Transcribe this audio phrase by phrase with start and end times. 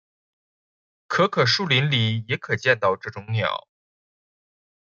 [1.05, 3.67] 可可树林里也可见到这种鸟。